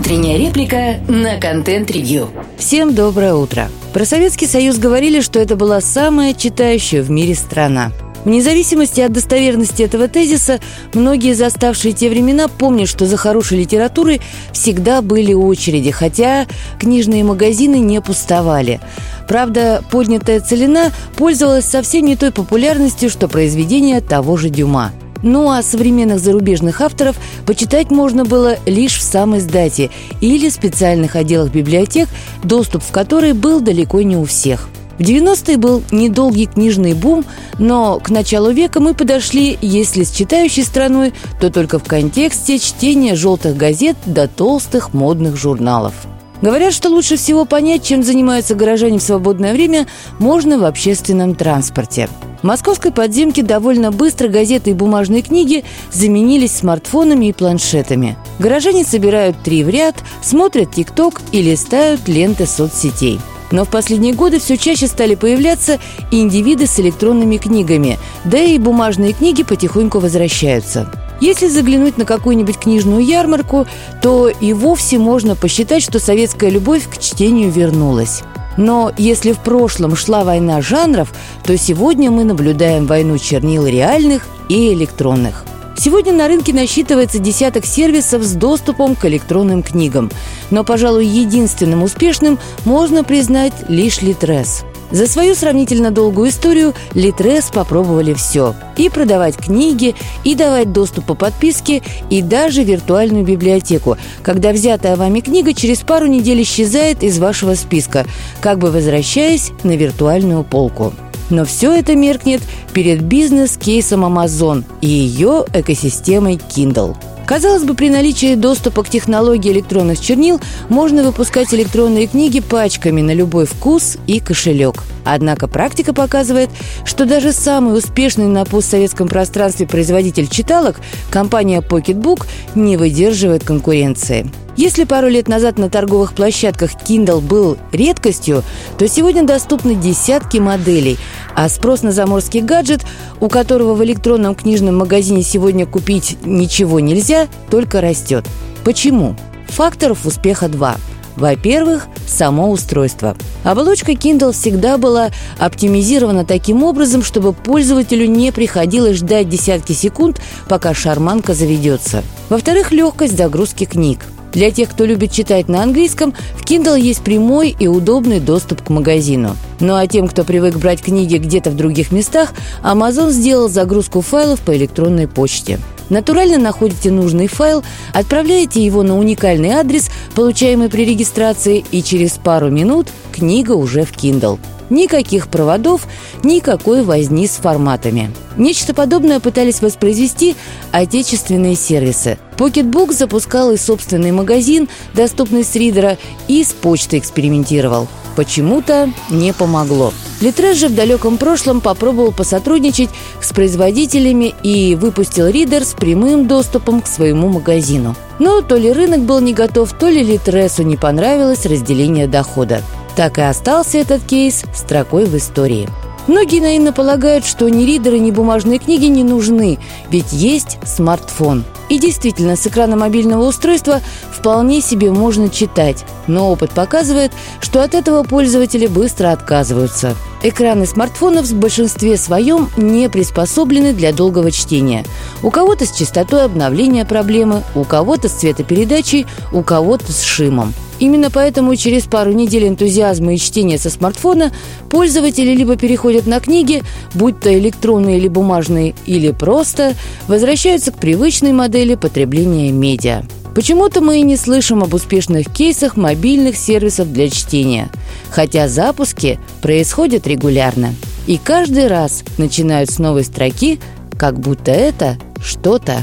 Утренняя 0.00 0.38
реплика 0.38 0.98
на 1.08 1.38
контент-ревью. 1.38 2.30
Всем 2.56 2.94
доброе 2.94 3.34
утро. 3.34 3.68
Про 3.92 4.06
Советский 4.06 4.46
Союз 4.46 4.78
говорили, 4.78 5.20
что 5.20 5.38
это 5.38 5.56
была 5.56 5.82
самая 5.82 6.32
читающая 6.32 7.02
в 7.02 7.10
мире 7.10 7.34
страна. 7.34 7.92
Вне 8.24 8.40
зависимости 8.40 9.02
от 9.02 9.12
достоверности 9.12 9.82
этого 9.82 10.08
тезиса, 10.08 10.58
многие 10.94 11.34
заставшие 11.34 11.92
те 11.92 12.08
времена 12.08 12.48
помнят, 12.48 12.88
что 12.88 13.04
за 13.04 13.18
хорошей 13.18 13.58
литературой 13.58 14.22
всегда 14.52 15.02
были 15.02 15.34
очереди, 15.34 15.90
хотя 15.90 16.46
книжные 16.78 17.22
магазины 17.22 17.78
не 17.78 18.00
пустовали. 18.00 18.80
Правда, 19.28 19.84
поднятая 19.90 20.40
целина 20.40 20.92
пользовалась 21.18 21.66
совсем 21.66 22.06
не 22.06 22.16
той 22.16 22.32
популярностью, 22.32 23.10
что 23.10 23.28
произведение 23.28 24.00
того 24.00 24.38
же 24.38 24.48
Дюма. 24.48 24.92
Ну 25.22 25.50
а 25.50 25.62
современных 25.62 26.18
зарубежных 26.18 26.80
авторов 26.80 27.16
почитать 27.46 27.90
можно 27.90 28.24
было 28.24 28.56
лишь 28.66 28.98
в 28.98 29.02
самой 29.02 29.40
сдате 29.40 29.90
или 30.20 30.48
специальных 30.48 31.16
отделах 31.16 31.50
библиотек, 31.50 32.08
доступ 32.42 32.82
в 32.82 32.90
которые 32.90 33.34
был 33.34 33.60
далеко 33.60 34.02
не 34.02 34.16
у 34.16 34.24
всех– 34.24 34.68
в 35.00 35.02
90-е 35.02 35.56
был 35.56 35.82
недолгий 35.90 36.44
книжный 36.44 36.92
бум, 36.92 37.24
но 37.58 37.98
к 38.00 38.10
началу 38.10 38.50
века 38.50 38.80
мы 38.80 38.92
подошли, 38.92 39.56
если 39.62 40.04
с 40.04 40.10
читающей 40.10 40.62
страной, 40.62 41.14
то 41.40 41.50
только 41.50 41.78
в 41.78 41.84
контексте 41.84 42.58
чтения 42.58 43.14
желтых 43.14 43.56
газет 43.56 43.96
до 44.04 44.28
толстых 44.28 44.92
модных 44.92 45.38
журналов. 45.38 45.94
Говорят, 46.42 46.72
что 46.72 46.88
лучше 46.88 47.16
всего 47.16 47.44
понять, 47.44 47.84
чем 47.84 48.02
занимаются 48.02 48.54
горожане 48.54 48.98
в 48.98 49.02
свободное 49.02 49.52
время, 49.52 49.86
можно 50.18 50.58
в 50.58 50.64
общественном 50.64 51.34
транспорте. 51.34 52.08
В 52.42 52.44
московской 52.44 52.90
подземке 52.90 53.42
довольно 53.42 53.92
быстро 53.92 54.28
газеты 54.28 54.70
и 54.70 54.74
бумажные 54.74 55.22
книги 55.22 55.64
заменились 55.92 56.56
смартфонами 56.56 57.26
и 57.26 57.32
планшетами. 57.32 58.16
Горожане 58.38 58.84
собирают 58.84 59.36
три 59.42 59.62
в 59.62 59.68
ряд, 59.68 59.96
смотрят 60.22 60.74
ТикТок 60.74 61.20
и 61.32 61.42
листают 61.42 62.08
ленты 62.08 62.46
соцсетей– 62.46 63.20
но 63.50 63.64
в 63.64 63.68
последние 63.68 64.14
годы 64.14 64.38
все 64.38 64.56
чаще 64.56 64.86
стали 64.86 65.14
появляться 65.14 65.78
индивиды 66.10 66.66
с 66.66 66.78
электронными 66.78 67.36
книгами, 67.36 67.98
да 68.24 68.38
и 68.38 68.58
бумажные 68.58 69.12
книги 69.12 69.42
потихоньку 69.42 69.98
возвращаются. 69.98 70.90
Если 71.20 71.48
заглянуть 71.48 71.98
на 71.98 72.04
какую-нибудь 72.04 72.58
книжную 72.58 73.04
ярмарку, 73.04 73.66
то 74.02 74.28
и 74.28 74.52
вовсе 74.52 74.98
можно 74.98 75.36
посчитать, 75.36 75.82
что 75.82 75.98
советская 75.98 76.50
любовь 76.50 76.88
к 76.88 76.98
чтению 76.98 77.50
вернулась. 77.50 78.22
Но 78.56 78.92
если 78.96 79.32
в 79.32 79.38
прошлом 79.38 79.96
шла 79.96 80.24
война 80.24 80.60
жанров, 80.60 81.12
то 81.44 81.56
сегодня 81.56 82.10
мы 82.10 82.24
наблюдаем 82.24 82.86
войну 82.86 83.18
чернил 83.18 83.66
реальных 83.66 84.26
и 84.48 84.72
электронных. 84.72 85.44
Сегодня 85.76 86.12
на 86.12 86.28
рынке 86.28 86.52
насчитывается 86.52 87.18
десяток 87.18 87.64
сервисов 87.64 88.22
с 88.22 88.32
доступом 88.32 88.94
к 88.94 89.06
электронным 89.06 89.62
книгам. 89.62 90.10
Но, 90.50 90.62
пожалуй, 90.62 91.06
единственным 91.06 91.82
успешным 91.82 92.38
можно 92.66 93.02
признать 93.02 93.54
лишь 93.68 94.02
Литрес. 94.02 94.64
За 94.90 95.06
свою 95.06 95.34
сравнительно 95.34 95.90
долгую 95.90 96.30
историю 96.30 96.74
Литрес 96.94 97.50
попробовали 97.52 98.12
все. 98.12 98.54
И 98.76 98.88
продавать 98.88 99.36
книги, 99.36 99.94
и 100.24 100.34
давать 100.34 100.72
доступ 100.72 101.06
по 101.06 101.14
подписке, 101.14 101.82
и 102.08 102.22
даже 102.22 102.64
виртуальную 102.64 103.24
библиотеку, 103.24 103.96
когда 104.22 104.52
взятая 104.52 104.96
вами 104.96 105.20
книга 105.20 105.54
через 105.54 105.80
пару 105.80 106.06
недель 106.06 106.42
исчезает 106.42 107.02
из 107.02 107.18
вашего 107.18 107.54
списка, 107.54 108.04
как 108.40 108.58
бы 108.58 108.70
возвращаясь 108.70 109.52
на 109.62 109.76
виртуальную 109.76 110.42
полку. 110.44 110.92
Но 111.30 111.44
все 111.44 111.72
это 111.72 111.94
меркнет 111.94 112.42
перед 112.72 113.02
бизнес-кейсом 113.02 114.04
Amazon 114.04 114.64
и 114.80 114.88
ее 114.88 115.44
экосистемой 115.52 116.34
Kindle. 116.36 116.96
Казалось 117.30 117.62
бы, 117.62 117.74
при 117.74 117.90
наличии 117.90 118.34
доступа 118.34 118.82
к 118.82 118.88
технологии 118.88 119.52
электронных 119.52 120.00
чернил 120.00 120.40
можно 120.68 121.04
выпускать 121.04 121.54
электронные 121.54 122.08
книги 122.08 122.40
пачками 122.40 123.02
на 123.02 123.14
любой 123.14 123.46
вкус 123.46 123.98
и 124.08 124.18
кошелек. 124.18 124.82
Однако 125.04 125.46
практика 125.46 125.94
показывает, 125.94 126.50
что 126.84 127.04
даже 127.04 127.30
самый 127.30 127.78
успешный 127.78 128.26
на 128.26 128.44
постсоветском 128.44 129.06
пространстве 129.06 129.68
производитель 129.68 130.26
читалок, 130.26 130.80
компания 131.08 131.60
Pocketbook, 131.60 132.26
не 132.56 132.76
выдерживает 132.76 133.44
конкуренции. 133.44 134.28
Если 134.56 134.84
пару 134.84 135.08
лет 135.08 135.28
назад 135.28 135.58
на 135.58 135.70
торговых 135.70 136.12
площадках 136.12 136.72
Kindle 136.74 137.20
был 137.20 137.56
редкостью, 137.72 138.42
то 138.78 138.88
сегодня 138.88 139.22
доступны 139.22 139.74
десятки 139.74 140.38
моделей, 140.38 140.98
а 141.34 141.48
спрос 141.48 141.82
на 141.82 141.92
заморский 141.92 142.40
гаджет, 142.40 142.84
у 143.20 143.28
которого 143.28 143.74
в 143.74 143.84
электронном 143.84 144.34
книжном 144.34 144.76
магазине 144.76 145.22
сегодня 145.22 145.66
купить 145.66 146.18
ничего 146.24 146.80
нельзя, 146.80 147.28
только 147.50 147.80
растет. 147.80 148.26
Почему? 148.64 149.16
Факторов 149.48 150.04
успеха 150.04 150.48
два. 150.48 150.76
Во-первых, 151.16 151.86
само 152.06 152.50
устройство. 152.50 153.16
Оболочка 153.44 153.92
Kindle 153.92 154.32
всегда 154.32 154.78
была 154.78 155.10
оптимизирована 155.38 156.24
таким 156.24 156.62
образом, 156.62 157.02
чтобы 157.02 157.32
пользователю 157.32 158.06
не 158.06 158.32
приходилось 158.32 158.98
ждать 158.98 159.28
десятки 159.28 159.72
секунд, 159.72 160.20
пока 160.48 160.72
шарманка 160.72 161.34
заведется. 161.34 162.02
Во-вторых, 162.28 162.72
легкость 162.72 163.16
загрузки 163.16 163.64
книг. 163.64 164.00
Для 164.32 164.50
тех, 164.50 164.70
кто 164.70 164.84
любит 164.84 165.10
читать 165.12 165.48
на 165.48 165.62
английском, 165.62 166.14
в 166.36 166.44
Kindle 166.44 166.80
есть 166.80 167.02
прямой 167.02 167.54
и 167.58 167.66
удобный 167.66 168.20
доступ 168.20 168.62
к 168.62 168.70
магазину. 168.70 169.36
Ну 169.58 169.74
а 169.74 169.86
тем, 169.86 170.06
кто 170.06 170.24
привык 170.24 170.56
брать 170.56 170.82
книги 170.82 171.16
где-то 171.16 171.50
в 171.50 171.56
других 171.56 171.90
местах, 171.90 172.32
Amazon 172.62 173.10
сделал 173.10 173.48
загрузку 173.48 174.00
файлов 174.00 174.40
по 174.40 174.56
электронной 174.56 175.08
почте. 175.08 175.58
Натурально 175.88 176.38
находите 176.38 176.92
нужный 176.92 177.26
файл, 177.26 177.64
отправляете 177.92 178.64
его 178.64 178.84
на 178.84 178.96
уникальный 178.96 179.50
адрес, 179.50 179.90
получаемый 180.14 180.68
при 180.68 180.84
регистрации, 180.84 181.64
и 181.72 181.82
через 181.82 182.12
пару 182.12 182.48
минут 182.48 182.86
книга 183.12 183.52
уже 183.52 183.84
в 183.84 183.92
Kindle. 183.92 184.38
Никаких 184.70 185.28
проводов, 185.28 185.86
никакой 186.22 186.82
возни 186.82 187.26
с 187.26 187.32
форматами. 187.32 188.10
Нечто 188.36 188.72
подобное 188.72 189.20
пытались 189.20 189.60
воспроизвести 189.60 190.36
отечественные 190.70 191.56
сервисы. 191.56 192.18
Pocketbook 192.38 192.92
запускал 192.92 193.50
и 193.50 193.56
собственный 193.56 194.12
магазин, 194.12 194.68
доступный 194.94 195.44
с 195.44 195.54
ридера, 195.56 195.98
и 196.28 196.42
с 196.42 196.52
почтой 196.52 197.00
экспериментировал. 197.00 197.88
Почему-то 198.16 198.92
не 199.10 199.32
помогло. 199.32 199.92
Литрес 200.20 200.56
же 200.56 200.68
в 200.68 200.74
далеком 200.74 201.16
прошлом 201.16 201.60
попробовал 201.60 202.12
посотрудничать 202.12 202.90
с 203.20 203.32
производителями 203.32 204.34
и 204.42 204.74
выпустил 204.74 205.28
ридер 205.28 205.64
с 205.64 205.72
прямым 205.72 206.26
доступом 206.26 206.82
к 206.82 206.86
своему 206.86 207.28
магазину. 207.28 207.94
Но 208.18 208.42
то 208.42 208.56
ли 208.56 208.72
рынок 208.72 209.00
был 209.00 209.20
не 209.20 209.32
готов, 209.32 209.72
то 209.72 209.88
ли 209.88 210.02
Литресу 210.02 210.62
не 210.62 210.76
понравилось 210.76 211.46
разделение 211.46 212.06
дохода. 212.06 212.62
Так 212.96 213.18
и 213.18 213.22
остался 213.22 213.78
этот 213.78 214.02
кейс 214.04 214.44
строкой 214.54 215.04
в 215.06 215.16
истории. 215.16 215.68
Многие 216.06 216.40
наивно 216.40 216.72
полагают, 216.72 217.24
что 217.24 217.48
ни 217.48 217.64
ридеры, 217.64 217.98
ни 217.98 218.10
бумажные 218.10 218.58
книги 218.58 218.86
не 218.86 219.04
нужны, 219.04 219.58
ведь 219.90 220.12
есть 220.12 220.58
смартфон. 220.64 221.44
И 221.68 221.78
действительно, 221.78 222.34
с 222.34 222.46
экрана 222.46 222.76
мобильного 222.76 223.28
устройства 223.28 223.80
вполне 224.10 224.60
себе 224.60 224.90
можно 224.90 225.28
читать, 225.28 225.84
но 226.08 226.32
опыт 226.32 226.50
показывает, 226.50 227.12
что 227.40 227.62
от 227.62 227.74
этого 227.74 228.02
пользователи 228.02 228.66
быстро 228.66 229.12
отказываются. 229.12 229.94
Экраны 230.22 230.66
смартфонов 230.66 231.26
в 231.26 231.34
большинстве 231.34 231.96
своем 231.96 232.50
не 232.58 232.90
приспособлены 232.90 233.72
для 233.72 233.92
долгого 233.92 234.30
чтения. 234.30 234.84
У 235.22 235.30
кого-то 235.30 235.64
с 235.64 235.72
частотой 235.72 236.24
обновления 236.24 236.84
проблемы, 236.84 237.42
у 237.54 237.64
кого-то 237.64 238.10
с 238.10 238.12
цветопередачей, 238.12 239.06
у 239.32 239.42
кого-то 239.42 239.90
с 239.92 240.02
шимом. 240.02 240.52
Именно 240.78 241.10
поэтому 241.10 241.56
через 241.56 241.84
пару 241.84 242.12
недель 242.12 242.48
энтузиазма 242.48 243.14
и 243.14 243.18
чтения 243.18 243.58
со 243.58 243.70
смартфона 243.70 244.32
пользователи 244.68 245.34
либо 245.34 245.56
переходят 245.56 246.06
на 246.06 246.20
книги, 246.20 246.62
будь 246.94 247.20
то 247.20 247.32
электронные 247.32 247.98
или 247.98 248.08
бумажные, 248.08 248.74
или 248.86 249.12
просто 249.12 249.74
возвращаются 250.06 250.70
к 250.70 250.76
привычной 250.76 251.32
модели 251.32 251.76
потребления 251.76 252.50
медиа. 252.50 253.04
Почему-то 253.34 253.80
мы 253.80 254.00
и 254.00 254.02
не 254.02 254.16
слышим 254.16 254.62
об 254.62 254.74
успешных 254.74 255.32
кейсах 255.32 255.76
мобильных 255.76 256.36
сервисов 256.36 256.92
для 256.92 257.08
чтения, 257.08 257.68
хотя 258.10 258.48
запуски 258.48 259.18
происходят 259.40 260.06
регулярно. 260.06 260.74
И 261.06 261.18
каждый 261.18 261.66
раз 261.66 262.02
начинают 262.18 262.70
с 262.70 262.78
новой 262.78 263.04
строки, 263.04 263.60
как 263.98 264.18
будто 264.18 264.50
это 264.50 264.98
что-то 265.22 265.82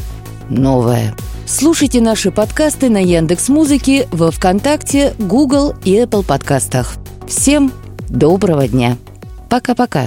новое. 0.49 1.15
Слушайте 1.45 2.01
наши 2.01 2.29
подкасты 2.29 2.89
на 2.89 2.97
Яндекс 2.97 3.47
Музыке, 3.47 4.07
во 4.11 4.31
ВКонтакте, 4.31 5.13
Google 5.17 5.75
и 5.85 5.95
Apple 5.95 6.23
подкастах. 6.23 6.95
Всем 7.27 7.71
доброго 8.09 8.67
дня. 8.67 8.97
Пока-пока. 9.49 10.05